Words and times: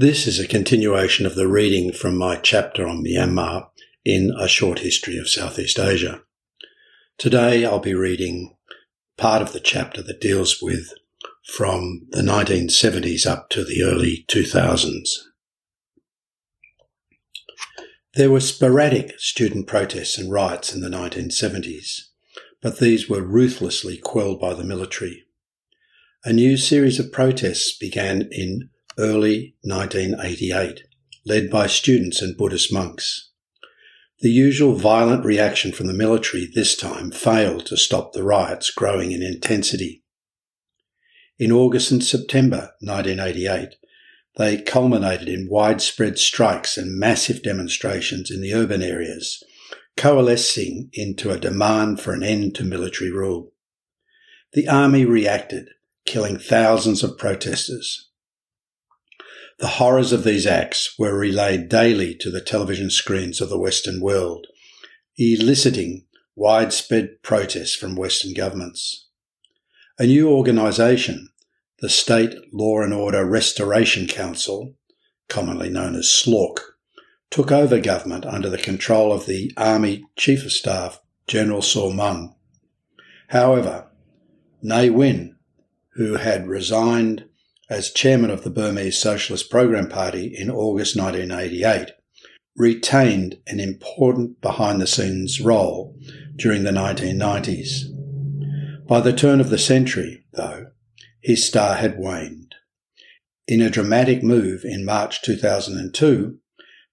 This 0.00 0.28
is 0.28 0.38
a 0.38 0.46
continuation 0.46 1.26
of 1.26 1.34
the 1.34 1.48
reading 1.48 1.92
from 1.92 2.16
my 2.16 2.36
chapter 2.36 2.86
on 2.86 3.02
Myanmar 3.02 3.66
in 4.04 4.32
A 4.38 4.46
Short 4.46 4.78
History 4.78 5.18
of 5.18 5.28
Southeast 5.28 5.76
Asia. 5.76 6.22
Today 7.18 7.64
I'll 7.64 7.80
be 7.80 7.94
reading 7.94 8.54
part 9.16 9.42
of 9.42 9.52
the 9.52 9.58
chapter 9.58 10.00
that 10.00 10.20
deals 10.20 10.62
with 10.62 10.92
from 11.52 12.06
the 12.10 12.22
1970s 12.22 13.26
up 13.26 13.50
to 13.50 13.64
the 13.64 13.82
early 13.82 14.24
2000s. 14.28 15.08
There 18.14 18.30
were 18.30 18.38
sporadic 18.38 19.18
student 19.18 19.66
protests 19.66 20.16
and 20.16 20.30
riots 20.30 20.72
in 20.72 20.80
the 20.80 20.88
1970s, 20.88 22.02
but 22.62 22.78
these 22.78 23.08
were 23.08 23.22
ruthlessly 23.22 23.96
quelled 23.96 24.40
by 24.40 24.54
the 24.54 24.62
military. 24.62 25.24
A 26.24 26.32
new 26.32 26.56
series 26.56 27.00
of 27.00 27.10
protests 27.10 27.76
began 27.76 28.28
in 28.30 28.70
early 28.98 29.54
1988, 29.62 30.82
led 31.24 31.50
by 31.50 31.66
students 31.66 32.20
and 32.20 32.36
Buddhist 32.36 32.72
monks. 32.72 33.30
The 34.20 34.30
usual 34.30 34.74
violent 34.74 35.24
reaction 35.24 35.70
from 35.70 35.86
the 35.86 35.92
military 35.92 36.48
this 36.52 36.76
time 36.76 37.12
failed 37.12 37.66
to 37.66 37.76
stop 37.76 38.12
the 38.12 38.24
riots 38.24 38.70
growing 38.70 39.12
in 39.12 39.22
intensity. 39.22 40.02
In 41.38 41.52
August 41.52 41.92
and 41.92 42.02
September 42.02 42.72
1988, 42.80 43.76
they 44.36 44.60
culminated 44.60 45.28
in 45.28 45.48
widespread 45.48 46.18
strikes 46.18 46.76
and 46.76 46.98
massive 46.98 47.42
demonstrations 47.44 48.30
in 48.30 48.40
the 48.40 48.54
urban 48.54 48.82
areas, 48.82 49.42
coalescing 49.96 50.90
into 50.92 51.30
a 51.30 51.38
demand 51.38 52.00
for 52.00 52.12
an 52.12 52.24
end 52.24 52.56
to 52.56 52.64
military 52.64 53.12
rule. 53.12 53.52
The 54.52 54.66
army 54.66 55.04
reacted, 55.04 55.68
killing 56.06 56.38
thousands 56.38 57.04
of 57.04 57.18
protesters. 57.18 58.07
The 59.58 59.66
horrors 59.66 60.12
of 60.12 60.22
these 60.22 60.46
acts 60.46 60.94
were 60.98 61.18
relayed 61.18 61.68
daily 61.68 62.14
to 62.16 62.30
the 62.30 62.40
television 62.40 62.90
screens 62.90 63.40
of 63.40 63.48
the 63.48 63.58
Western 63.58 64.00
world, 64.00 64.46
eliciting 65.16 66.06
widespread 66.36 67.22
protests 67.24 67.74
from 67.74 67.96
Western 67.96 68.34
governments. 68.34 69.08
A 69.98 70.06
new 70.06 70.30
organisation, 70.30 71.30
the 71.80 71.88
State 71.88 72.36
Law 72.52 72.82
and 72.82 72.94
Order 72.94 73.24
Restoration 73.26 74.06
Council, 74.06 74.76
commonly 75.28 75.68
known 75.68 75.96
as 75.96 76.08
SLORC, 76.08 76.60
took 77.30 77.50
over 77.50 77.80
government 77.80 78.24
under 78.24 78.48
the 78.48 78.58
control 78.58 79.12
of 79.12 79.26
the 79.26 79.52
Army 79.56 80.04
Chief 80.16 80.44
of 80.44 80.52
Staff, 80.52 81.00
General 81.26 81.62
Saw 81.62 81.90
Maung. 81.92 82.36
However, 83.28 83.88
Ne 84.62 84.90
Win, 84.90 85.36
who 85.94 86.14
had 86.14 86.46
resigned 86.46 87.27
as 87.70 87.90
chairman 87.90 88.30
of 88.30 88.44
the 88.44 88.50
Burmese 88.50 88.96
Socialist 88.96 89.50
Program 89.50 89.88
Party 89.88 90.34
in 90.34 90.50
August 90.50 90.96
1988, 90.96 91.92
retained 92.56 93.38
an 93.46 93.60
important 93.60 94.40
behind 94.40 94.80
the 94.80 94.86
scenes 94.86 95.40
role 95.40 95.96
during 96.36 96.64
the 96.64 96.70
1990s. 96.70 97.84
By 98.86 99.00
the 99.00 99.12
turn 99.12 99.40
of 99.40 99.50
the 99.50 99.58
century, 99.58 100.24
though, 100.32 100.68
his 101.20 101.44
star 101.44 101.74
had 101.74 101.98
waned. 101.98 102.54
In 103.46 103.60
a 103.60 103.70
dramatic 103.70 104.22
move 104.22 104.64
in 104.64 104.84
March 104.84 105.20
2002, 105.22 106.38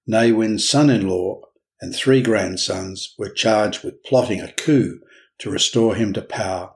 Ne 0.07 0.31
Win's 0.33 0.67
son-in-law 0.67 1.41
and 1.81 1.95
three 1.95 2.21
grandsons 2.21 3.15
were 3.17 3.29
charged 3.29 3.83
with 3.83 4.03
plotting 4.03 4.41
a 4.41 4.51
coup 4.51 4.99
to 5.39 5.49
restore 5.49 5.95
him 5.95 6.13
to 6.13 6.21
power 6.21 6.71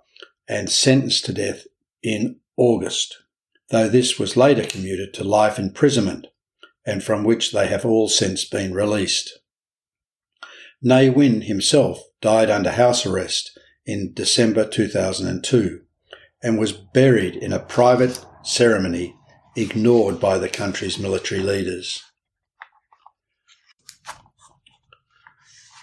and 0.47 0.69
sentenced 0.69 1.25
to 1.25 1.34
death 1.34 1.66
in 2.02 2.38
August 2.58 3.17
though 3.70 3.88
this 3.88 4.17
was 4.17 4.38
later 4.38 4.64
commuted 4.64 5.14
to 5.14 5.23
life 5.23 5.59
imprisonment, 5.59 6.28
and 6.86 7.03
from 7.03 7.23
which 7.23 7.52
they 7.52 7.67
have 7.67 7.86
all 7.86 8.08
since 8.09 8.45
been 8.45 8.73
released. 8.73 9.39
Ne 10.81 11.09
Win 11.09 11.42
himself 11.42 12.02
died 12.22 12.50
under 12.50 12.72
house 12.72 13.06
arrest 13.06 13.58
in 13.85 14.13
December 14.13 14.66
2002 14.66 15.81
and 16.41 16.58
was 16.58 16.72
buried 16.72 17.35
in 17.35 17.52
a 17.52 17.59
private 17.59 18.25
ceremony 18.44 19.16
ignored 19.56 20.19
by 20.19 20.38
the 20.38 20.50
country's 20.50 20.97
military 20.97 21.41
leaders. 21.41 22.02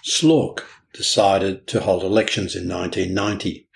SLORC 0.03 0.65
decided 0.93 1.67
to 1.67 1.81
hold 1.81 2.03
elections 2.03 2.55
in 2.55 2.67
1990 2.67 3.66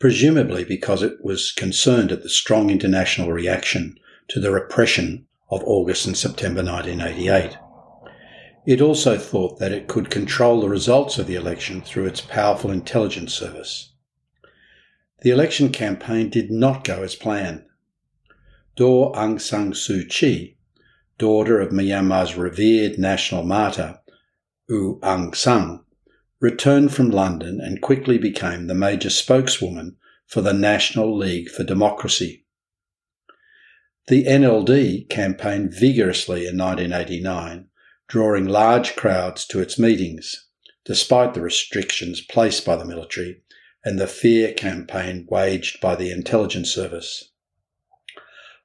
presumably 0.00 0.64
because 0.64 1.02
it 1.02 1.22
was 1.22 1.52
concerned 1.52 2.10
at 2.10 2.22
the 2.22 2.28
strong 2.28 2.70
international 2.70 3.30
reaction 3.30 3.96
to 4.28 4.40
the 4.40 4.50
repression 4.50 5.26
of 5.50 5.62
August 5.64 6.06
and 6.06 6.16
September 6.16 6.64
1988. 6.64 7.58
It 8.66 8.80
also 8.80 9.18
thought 9.18 9.58
that 9.58 9.72
it 9.72 9.88
could 9.88 10.10
control 10.10 10.60
the 10.60 10.68
results 10.68 11.18
of 11.18 11.26
the 11.26 11.34
election 11.34 11.82
through 11.82 12.06
its 12.06 12.22
powerful 12.22 12.70
intelligence 12.70 13.34
service. 13.34 13.92
The 15.22 15.30
election 15.30 15.70
campaign 15.70 16.30
did 16.30 16.50
not 16.50 16.82
go 16.82 17.02
as 17.02 17.14
planned. 17.14 17.64
Daw 18.76 19.12
Aung 19.12 19.38
San 19.38 19.72
Suu 19.72 20.08
Kyi, 20.08 20.56
daughter 21.18 21.60
of 21.60 21.72
Myanmar's 21.72 22.36
revered 22.36 22.98
national 22.98 23.42
martyr, 23.42 23.98
U 24.70 24.98
Aung 25.02 25.34
San, 25.34 25.80
returned 26.40 26.94
from 26.94 27.10
London 27.10 27.60
and 27.60 27.82
quickly 27.82 28.16
became 28.16 28.66
the 28.66 28.74
major 28.74 29.10
spokeswoman 29.10 29.96
for 30.26 30.40
the 30.40 30.54
National 30.54 31.16
League 31.16 31.50
for 31.50 31.64
Democracy. 31.64 32.46
The 34.08 34.24
NLD 34.24 35.08
campaigned 35.10 35.74
vigorously 35.74 36.46
in 36.46 36.56
1989, 36.56 37.68
drawing 38.08 38.46
large 38.46 38.96
crowds 38.96 39.44
to 39.46 39.60
its 39.60 39.78
meetings, 39.78 40.46
despite 40.84 41.34
the 41.34 41.42
restrictions 41.42 42.20
placed 42.22 42.64
by 42.64 42.76
the 42.76 42.86
military 42.86 43.42
and 43.84 43.98
the 43.98 44.06
fear 44.06 44.52
campaign 44.52 45.26
waged 45.30 45.80
by 45.80 45.94
the 45.94 46.10
intelligence 46.10 46.70
service. 46.70 47.30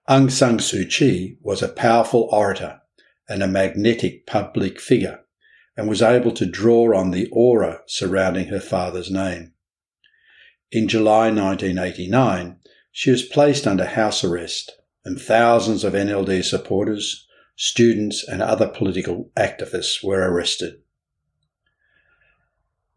Aung 0.09 0.31
San 0.31 0.59
Suu 0.59 0.89
Kyi 0.89 1.37
was 1.41 1.61
a 1.61 1.67
powerful 1.67 2.29
orator 2.31 2.81
and 3.27 3.43
a 3.43 3.47
magnetic 3.47 4.25
public 4.25 4.79
figure 4.79 5.24
and 5.77 5.87
was 5.87 6.01
able 6.01 6.31
to 6.31 6.45
draw 6.45 6.97
on 6.97 7.11
the 7.11 7.27
aura 7.31 7.81
surrounding 7.85 8.47
her 8.47 8.59
father's 8.59 9.11
name. 9.11 9.53
In 10.71 10.87
July 10.87 11.29
1989, 11.29 12.57
she 12.91 13.11
was 13.11 13.23
placed 13.23 13.67
under 13.67 13.85
house 13.85 14.23
arrest, 14.23 14.71
and 15.03 15.21
thousands 15.21 15.83
of 15.83 15.93
NLD 15.93 16.43
supporters, 16.43 17.27
students, 17.55 18.27
and 18.27 18.41
other 18.41 18.67
political 18.67 19.31
activists 19.37 20.03
were 20.03 20.29
arrested. 20.29 20.79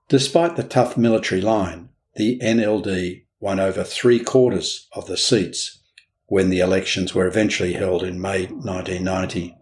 Despite 0.09 0.57
the 0.57 0.63
tough 0.63 0.97
military 0.97 1.41
line, 1.41 1.91
the 2.17 2.39
NLD 2.41 3.25
won 3.41 3.61
over 3.61 3.85
three 3.85 4.21
quarters 4.21 4.89
of 4.93 5.07
the 5.07 5.17
seats 5.17 5.81
when 6.27 6.51
the 6.51 6.61
elections 6.61 7.15
were 7.15 7.27
eventually 7.27 7.75
held 7.75 8.03
in 8.03 8.21
May 8.21 8.47
1990. 8.47 9.55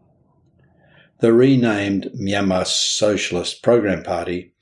The 1.21 1.33
renamed 1.33 2.11
Myanmar 2.15 2.67
Socialist 2.67 3.63
Program 3.63 4.03
Party, 4.03 4.53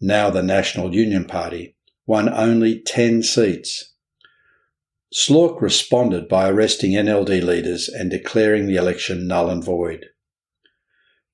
now 0.00 0.30
the 0.30 0.42
National 0.42 0.94
Union 0.94 1.24
Party, 1.24 1.74
won 2.06 2.28
only 2.28 2.80
10 2.80 3.24
seats. 3.24 3.94
SLORC 5.12 5.60
responded 5.60 6.28
by 6.28 6.48
arresting 6.48 6.92
NLD 6.92 7.42
leaders 7.42 7.88
and 7.88 8.10
declaring 8.10 8.66
the 8.66 8.76
election 8.76 9.26
null 9.26 9.50
and 9.50 9.64
void. 9.64 10.06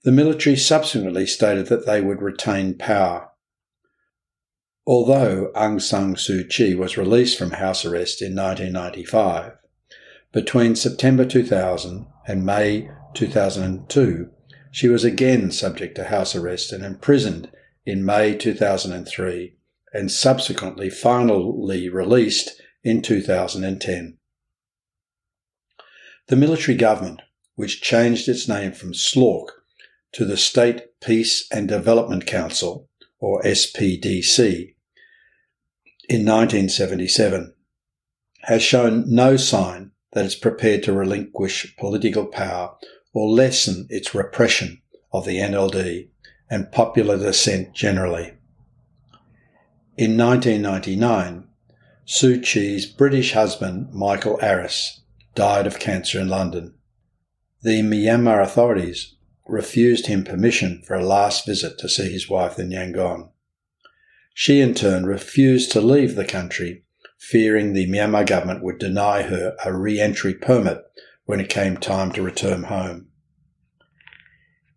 The 0.02 0.12
military 0.12 0.56
subsequently 0.56 1.26
stated 1.26 1.66
that 1.66 1.84
they 1.84 2.00
would 2.00 2.22
retain 2.22 2.78
power. 2.78 3.28
Although 4.86 5.52
Aung 5.54 5.80
San 5.80 6.14
Suu 6.14 6.48
Kyi 6.48 6.74
was 6.74 6.96
released 6.96 7.38
from 7.38 7.50
house 7.50 7.84
arrest 7.84 8.22
in 8.22 8.34
1995, 8.34 9.52
between 10.32 10.74
September 10.74 11.26
2000 11.26 12.06
and 12.26 12.46
May 12.46 12.90
2002, 13.12 14.30
she 14.70 14.88
was 14.88 15.04
again 15.04 15.50
subject 15.50 15.96
to 15.96 16.04
house 16.04 16.34
arrest 16.34 16.72
and 16.72 16.84
imprisoned 16.84 17.50
in 17.84 18.04
May 18.04 18.36
2003 18.36 19.56
and 19.92 20.10
subsequently 20.10 20.88
finally 20.88 21.88
released 21.88 22.60
in 22.84 23.02
2010. 23.02 24.18
The 26.28 26.36
military 26.36 26.76
government, 26.76 27.22
which 27.56 27.82
changed 27.82 28.28
its 28.28 28.48
name 28.48 28.72
from 28.72 28.94
SLORC 28.94 29.48
to 30.12 30.24
the 30.24 30.36
State 30.36 31.00
Peace 31.00 31.46
and 31.50 31.68
Development 31.68 32.24
Council, 32.24 32.88
or 33.18 33.42
SPDC, 33.42 34.74
in 36.08 36.24
1977, 36.24 37.54
has 38.42 38.62
shown 38.62 39.04
no 39.06 39.36
sign 39.36 39.90
that 40.12 40.24
it's 40.24 40.34
prepared 40.34 40.82
to 40.84 40.92
relinquish 40.92 41.76
political 41.76 42.26
power 42.26 42.76
or 43.12 43.28
lessen 43.28 43.86
its 43.90 44.14
repression 44.14 44.80
of 45.12 45.24
the 45.24 45.38
NLD 45.38 46.08
and 46.48 46.70
popular 46.72 47.16
dissent 47.16 47.72
generally. 47.74 48.34
In 49.96 50.16
1999, 50.16 51.48
Suu 52.06 52.42
Kyi's 52.42 52.86
British 52.86 53.32
husband, 53.32 53.92
Michael 53.92 54.38
Aris, 54.42 55.00
died 55.34 55.66
of 55.66 55.78
cancer 55.78 56.20
in 56.20 56.28
London. 56.28 56.74
the 57.62 57.82
Myanmar 57.82 58.42
authorities 58.42 59.14
refused 59.46 60.06
him 60.06 60.24
permission 60.24 60.82
for 60.82 60.94
a 60.94 61.04
last 61.04 61.44
visit 61.44 61.78
to 61.78 61.88
see 61.88 62.10
his 62.10 62.28
wife 62.28 62.58
in 62.58 62.70
Yangon. 62.70 63.28
She 64.32 64.60
in 64.60 64.74
turn 64.74 65.04
refused 65.04 65.70
to 65.72 65.80
leave 65.80 66.14
the 66.14 66.24
country, 66.24 66.84
fearing 67.18 67.72
the 67.72 67.86
Myanmar 67.86 68.26
government 68.26 68.62
would 68.62 68.78
deny 68.78 69.22
her 69.22 69.56
a 69.64 69.76
re-entry 69.76 70.34
permit 70.34 70.82
when 71.30 71.38
it 71.38 71.48
came 71.48 71.76
time 71.76 72.10
to 72.10 72.20
return 72.20 72.64
home. 72.64 73.06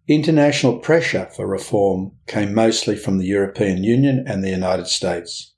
International 0.07 0.77
pressure 0.77 1.27
for 1.35 1.47
reform 1.47 2.11
came 2.27 2.53
mostly 2.53 2.95
from 2.95 3.17
the 3.17 3.25
European 3.25 3.83
Union 3.83 4.23
and 4.27 4.43
the 4.43 4.51
United 4.51 4.85
States, 4.85 5.55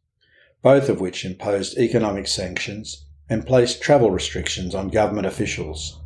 both 0.62 0.88
of 0.88 1.01
which 1.01 1.25
imposed 1.25 1.77
economic 1.77 2.27
sanctions 2.27 3.07
and 3.30 3.45
placed 3.45 3.81
travel 3.81 4.09
restrictions 4.09 4.74
on 4.74 4.88
government 4.88 5.27
officials. 5.27 6.00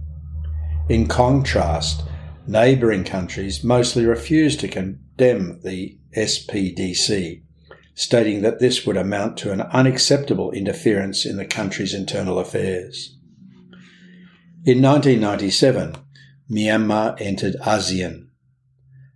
In 0.89 1.05
contrast, 1.05 2.01
neighbouring 2.47 3.03
countries 3.03 3.63
mostly 3.63 4.07
refused 4.07 4.59
to 4.61 4.67
condemn 4.67 5.61
the 5.61 5.99
SPDC, 6.17 7.43
stating 7.93 8.41
that 8.41 8.57
this 8.57 8.87
would 8.87 8.97
amount 8.97 9.37
to 9.37 9.51
an 9.51 9.61
unacceptable 9.61 10.49
interference 10.49 11.27
in 11.27 11.37
the 11.37 11.45
country's 11.45 11.93
internal 11.93 12.39
affairs. 12.39 13.18
In 14.65 14.81
1997, 14.81 15.95
Myanmar 16.51 17.15
entered 17.21 17.55
ASEAN, 17.61 18.27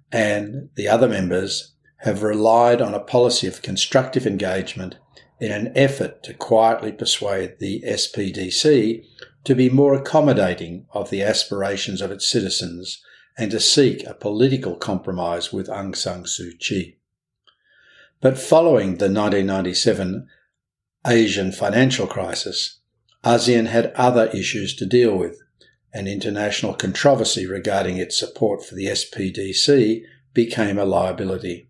and 0.09 0.69
the 0.75 0.87
other 0.87 1.09
members 1.09 1.73
have 1.97 2.23
relied 2.23 2.81
on 2.81 2.93
a 2.93 3.01
policy 3.01 3.45
of 3.47 3.61
constructive 3.61 4.25
engagement 4.25 4.95
in 5.41 5.51
an 5.51 5.73
effort 5.75 6.23
to 6.23 6.33
quietly 6.33 6.93
persuade 6.93 7.59
the 7.59 7.83
SPDC 7.85 9.03
to 9.43 9.53
be 9.53 9.69
more 9.69 9.93
accommodating 9.93 10.85
of 10.93 11.09
the 11.09 11.21
aspirations 11.21 12.01
of 12.01 12.09
its 12.09 12.25
citizens 12.25 13.03
and 13.37 13.51
to 13.51 13.59
seek 13.59 14.05
a 14.05 14.13
political 14.13 14.77
compromise 14.77 15.51
with 15.51 15.67
Aung 15.67 15.93
San 15.93 16.23
Suu 16.23 16.57
Kyi. 16.57 16.97
But 18.21 18.37
following 18.37 18.97
the 18.97 19.11
1997 19.11 20.25
Asian 21.05 21.51
financial 21.51 22.07
crisis, 22.07 22.79
ASEAN 23.23 23.67
had 23.67 23.93
other 23.95 24.27
issues 24.27 24.75
to 24.75 24.85
deal 24.85 25.17
with, 25.17 25.41
and 25.93 26.07
international 26.07 26.73
controversy 26.73 27.45
regarding 27.45 27.97
its 27.97 28.17
support 28.17 28.65
for 28.65 28.75
the 28.75 28.87
SPDC 28.87 30.03
became 30.33 30.77
a 30.77 30.85
liability. 30.85 31.69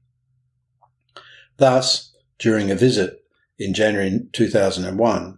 Thus, 1.58 2.16
during 2.40 2.72
a 2.72 2.76
visit 2.76 3.24
in 3.60 3.74
January 3.74 4.22
2001, 4.32 5.38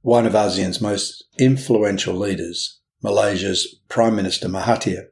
one 0.00 0.26
of 0.26 0.32
ASEAN's 0.32 0.80
most 0.80 1.24
influential 1.38 2.14
leaders, 2.14 2.80
Malaysia's 3.02 3.80
Prime 3.88 4.16
Minister 4.16 4.48
Mahathir, 4.48 5.08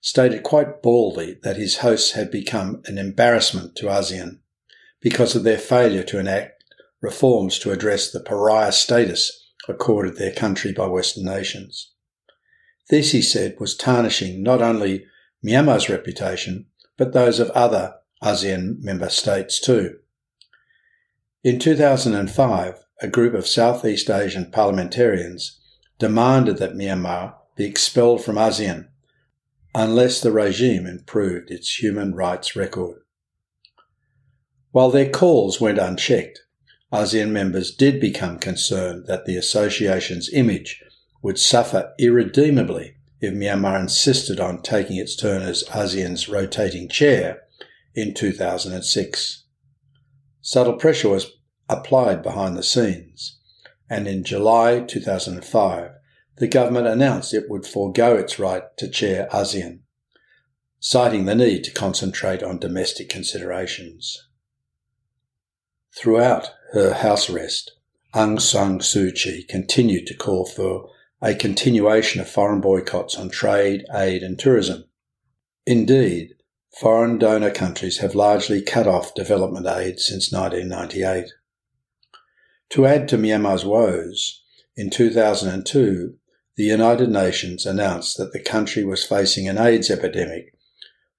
stated 0.00 0.42
quite 0.42 0.82
baldly 0.82 1.38
that 1.42 1.56
his 1.56 1.78
hosts 1.78 2.12
had 2.12 2.30
become 2.30 2.82
an 2.86 2.98
embarrassment 2.98 3.76
to 3.76 3.86
ASEAN 3.86 4.40
because 5.00 5.36
of 5.36 5.44
their 5.44 5.58
failure 5.58 6.02
to 6.02 6.18
enact 6.18 6.55
reforms 7.06 7.56
to 7.60 7.70
address 7.70 8.10
the 8.10 8.18
pariah 8.18 8.72
status 8.72 9.22
accorded 9.68 10.16
their 10.16 10.32
country 10.32 10.72
by 10.72 10.86
Western 10.88 11.24
nations. 11.24 11.92
This, 12.90 13.12
he 13.12 13.22
said, 13.22 13.54
was 13.60 13.76
tarnishing 13.76 14.42
not 14.42 14.60
only 14.60 15.06
Myanmar's 15.44 15.88
reputation, 15.88 16.66
but 16.96 17.12
those 17.12 17.38
of 17.38 17.50
other 17.50 17.94
ASEAN 18.24 18.82
member 18.82 19.08
states 19.08 19.60
too. 19.60 19.98
In 21.44 21.60
2005, 21.60 22.74
a 23.00 23.08
group 23.08 23.34
of 23.34 23.46
Southeast 23.46 24.10
Asian 24.10 24.50
parliamentarians 24.50 25.60
demanded 26.00 26.56
that 26.56 26.74
Myanmar 26.74 27.34
be 27.56 27.66
expelled 27.66 28.24
from 28.24 28.34
ASEAN 28.34 28.88
unless 29.76 30.20
the 30.20 30.32
regime 30.32 30.86
improved 30.86 31.52
its 31.52 31.80
human 31.80 32.16
rights 32.16 32.56
record. 32.56 32.98
While 34.72 34.90
their 34.90 35.08
calls 35.08 35.60
went 35.60 35.78
unchecked, 35.78 36.40
ASEAN 36.92 37.30
members 37.30 37.74
did 37.74 38.00
become 38.00 38.38
concerned 38.38 39.06
that 39.06 39.24
the 39.24 39.36
association's 39.36 40.32
image 40.32 40.82
would 41.20 41.38
suffer 41.38 41.92
irredeemably 41.98 42.94
if 43.20 43.34
Myanmar 43.34 43.80
insisted 43.80 44.38
on 44.38 44.62
taking 44.62 44.96
its 44.96 45.16
turn 45.16 45.42
as 45.42 45.64
ASEAN's 45.64 46.28
rotating 46.28 46.88
chair 46.88 47.42
in 47.94 48.14
2006. 48.14 49.44
Subtle 50.40 50.74
pressure 50.74 51.08
was 51.08 51.32
applied 51.68 52.22
behind 52.22 52.56
the 52.56 52.62
scenes, 52.62 53.40
and 53.90 54.06
in 54.06 54.22
July 54.22 54.80
2005, 54.80 55.90
the 56.36 56.46
government 56.46 56.86
announced 56.86 57.34
it 57.34 57.50
would 57.50 57.66
forego 57.66 58.14
its 58.14 58.38
right 58.38 58.62
to 58.76 58.88
chair 58.88 59.26
ASEAN, 59.32 59.80
citing 60.78 61.24
the 61.24 61.34
need 61.34 61.64
to 61.64 61.72
concentrate 61.72 62.44
on 62.44 62.58
domestic 62.58 63.08
considerations. 63.08 64.28
Throughout 65.96 66.50
her 66.72 66.92
house 66.92 67.30
arrest, 67.30 67.72
Aung 68.14 68.38
San 68.38 68.80
Suu 68.80 69.14
Kyi 69.14 69.44
continued 69.44 70.06
to 70.08 70.14
call 70.14 70.44
for 70.44 70.90
a 71.22 71.34
continuation 71.34 72.20
of 72.20 72.28
foreign 72.28 72.60
boycotts 72.60 73.16
on 73.16 73.30
trade, 73.30 73.86
aid, 73.94 74.22
and 74.22 74.38
tourism. 74.38 74.84
Indeed, 75.64 76.34
foreign 76.78 77.16
donor 77.18 77.50
countries 77.50 77.98
have 77.98 78.14
largely 78.14 78.60
cut 78.60 78.86
off 78.86 79.14
development 79.14 79.66
aid 79.66 79.98
since 79.98 80.30
1998. 80.30 81.32
To 82.70 82.84
add 82.84 83.08
to 83.08 83.16
Myanmar's 83.16 83.64
woes, 83.64 84.42
in 84.76 84.90
2002, 84.90 86.18
the 86.56 86.64
United 86.64 87.08
Nations 87.08 87.64
announced 87.64 88.18
that 88.18 88.34
the 88.34 88.40
country 88.40 88.84
was 88.84 89.06
facing 89.06 89.48
an 89.48 89.56
AIDS 89.56 89.90
epidemic, 89.90 90.54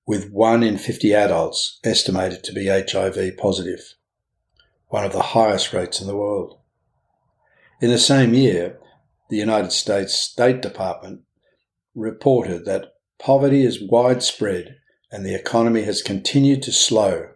with 0.05 0.29
1 0.31 0.61
in 0.61 0.77
50 0.77 1.15
adults 1.15 1.79
estimated 1.83 2.43
to 2.43 2.53
be 2.53 2.67
HIV 2.67 3.37
positive, 3.37 3.95
one 4.87 5.03
of 5.03 5.11
the 5.11 5.21
highest 5.21 5.73
rates 5.73 5.99
in 6.01 6.07
the 6.07 6.15
world. 6.15 6.57
In 7.81 7.89
the 7.89 7.97
same 7.97 8.33
year, 8.33 8.79
the 9.29 9.37
United 9.37 9.71
States 9.71 10.13
State 10.15 10.61
Department 10.61 11.21
reported 11.93 12.65
that 12.65 12.93
poverty 13.19 13.65
is 13.65 13.81
widespread 13.81 14.77
and 15.11 15.25
the 15.25 15.35
economy 15.35 15.83
has 15.83 16.01
continued 16.01 16.61
to 16.63 16.71
slow, 16.71 17.29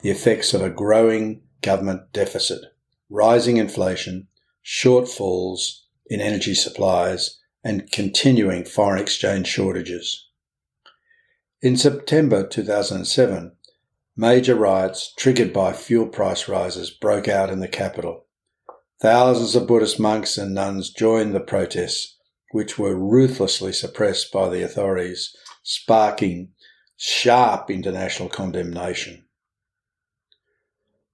the 0.00 0.10
effects 0.10 0.54
of 0.54 0.62
a 0.62 0.70
growing 0.70 1.42
government 1.62 2.12
deficit, 2.12 2.60
rising 3.08 3.56
inflation, 3.56 4.28
shortfalls 4.64 5.82
in 6.06 6.20
energy 6.20 6.54
supplies, 6.54 7.38
and 7.64 7.90
continuing 7.92 8.64
foreign 8.64 9.00
exchange 9.00 9.46
shortages. 9.46 10.28
In 11.60 11.76
September 11.76 12.46
2007, 12.46 13.52
major 14.16 14.54
riots 14.54 15.12
triggered 15.16 15.52
by 15.52 15.72
fuel 15.72 16.06
price 16.06 16.48
rises 16.48 16.90
broke 16.90 17.28
out 17.28 17.50
in 17.50 17.60
the 17.60 17.68
capital. 17.68 18.26
Thousands 19.00 19.56
of 19.56 19.66
Buddhist 19.66 19.98
monks 19.98 20.38
and 20.38 20.54
nuns 20.54 20.90
joined 20.90 21.34
the 21.34 21.40
protests, 21.40 22.16
which 22.52 22.78
were 22.78 22.94
ruthlessly 22.94 23.72
suppressed 23.72 24.30
by 24.32 24.48
the 24.48 24.62
authorities, 24.62 25.34
sparking 25.62 26.50
sharp 26.96 27.70
international 27.70 28.28
condemnation. 28.28 29.24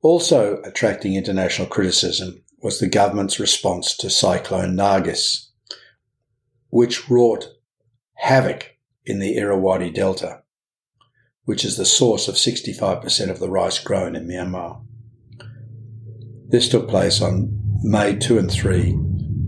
Also 0.03 0.61
attracting 0.63 1.15
international 1.15 1.67
criticism 1.67 2.45
was 2.63 2.79
the 2.79 2.89
government's 2.89 3.41
response 3.41 3.97
to 3.97 4.11
Cyclone 4.11 4.77
Nargis, 4.77 5.49
which 6.71 7.09
wrought 7.09 7.47
havoc 8.17 8.77
in 9.07 9.19
the 9.19 9.37
Irrawaddy 9.37 9.91
Delta, 9.91 10.43
which 11.49 11.65
is 11.65 11.79
the 11.79 11.87
source 11.87 12.29
of 12.29 12.35
65% 12.35 13.31
of 13.31 13.39
the 13.39 13.49
rice 13.49 13.79
grown 13.79 14.15
in 14.15 14.29
Myanmar. 14.29 14.85
This 16.47 16.69
took 16.69 16.87
place 16.91 17.23
on 17.23 17.59
May 17.83 18.17
2 18.17 18.37
and 18.37 18.53
3, 18.53 18.95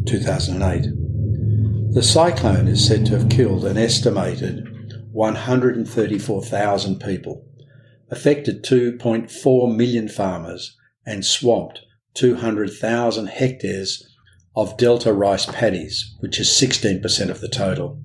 2008. 0.07 1.93
The 1.93 2.03
cyclone 2.03 2.69
is 2.69 2.87
said 2.87 3.05
to 3.05 3.19
have 3.19 3.29
killed 3.29 3.67
an 3.67 3.77
estimated 3.77 4.67
134,000 5.13 7.01
people, 7.01 7.45
affected 8.11 8.65
2.4 8.65 9.77
million 9.77 10.09
farmers, 10.09 10.79
and 11.05 11.23
swamped 11.23 11.81
200,000 12.15 13.27
hectares 13.27 14.09
of 14.57 14.79
delta 14.79 15.13
rice 15.13 15.45
paddies, 15.45 16.17
which 16.21 16.41
is 16.41 16.49
16% 16.49 17.29
of 17.29 17.43
the 17.43 17.49
total, 17.49 18.03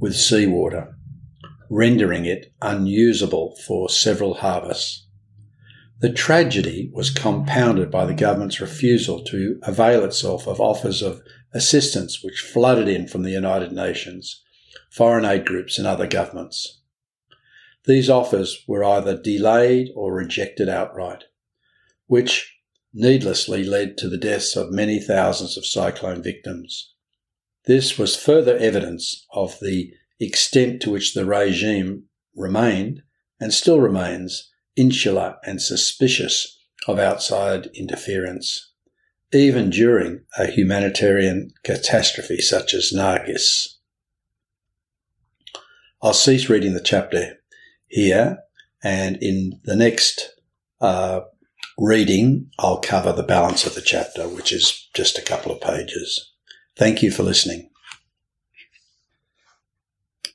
with 0.00 0.16
seawater, 0.16 0.96
rendering 1.70 2.24
it 2.24 2.52
unusable 2.62 3.56
for 3.66 3.88
several 3.88 4.34
harvests. 4.34 5.06
The 6.00 6.12
tragedy 6.12 6.90
was 6.92 7.10
compounded 7.10 7.90
by 7.90 8.04
the 8.04 8.14
government's 8.14 8.60
refusal 8.60 9.24
to 9.24 9.58
avail 9.62 10.04
itself 10.04 10.46
of 10.46 10.60
offers 10.60 11.02
of 11.02 11.22
assistance 11.52 12.22
which 12.22 12.40
flooded 12.40 12.88
in 12.88 13.08
from 13.08 13.22
the 13.22 13.30
United 13.30 13.72
Nations, 13.72 14.42
foreign 14.90 15.24
aid 15.24 15.46
groups, 15.46 15.78
and 15.78 15.86
other 15.86 16.06
governments. 16.06 16.82
These 17.86 18.10
offers 18.10 18.64
were 18.66 18.84
either 18.84 19.20
delayed 19.20 19.90
or 19.94 20.12
rejected 20.12 20.68
outright, 20.68 21.24
which 22.06 22.54
needlessly 22.92 23.64
led 23.64 23.96
to 23.98 24.08
the 24.08 24.18
deaths 24.18 24.56
of 24.56 24.70
many 24.70 25.00
thousands 25.00 25.56
of 25.56 25.66
cyclone 25.66 26.22
victims. 26.22 26.94
This 27.66 27.98
was 27.98 28.14
further 28.14 28.56
evidence 28.56 29.26
of 29.32 29.58
the 30.24 30.28
extent 30.28 30.80
to 30.80 30.90
which 30.90 31.12
the 31.12 31.26
regime 31.26 32.04
remained 32.34 33.02
and 33.38 33.52
still 33.52 33.78
remains 33.78 34.50
insular 34.74 35.36
and 35.44 35.60
suspicious 35.60 36.58
of 36.88 36.98
outside 36.98 37.68
interference, 37.74 38.72
even 39.34 39.68
during 39.68 40.22
a 40.38 40.46
humanitarian 40.46 41.50
catastrophe 41.62 42.40
such 42.40 42.72
as 42.72 42.90
Nargis. 42.96 43.74
I'll 46.00 46.14
cease 46.14 46.48
reading 46.48 46.72
the 46.72 46.80
chapter 46.80 47.34
here, 47.86 48.38
and 48.82 49.18
in 49.20 49.60
the 49.64 49.76
next 49.76 50.30
uh, 50.80 51.20
reading, 51.76 52.50
I'll 52.58 52.80
cover 52.80 53.12
the 53.12 53.22
balance 53.22 53.66
of 53.66 53.74
the 53.74 53.82
chapter, 53.82 54.26
which 54.26 54.52
is 54.52 54.88
just 54.94 55.18
a 55.18 55.22
couple 55.22 55.52
of 55.52 55.60
pages. 55.60 56.32
Thank 56.78 57.02
you 57.02 57.10
for 57.10 57.24
listening. 57.24 57.68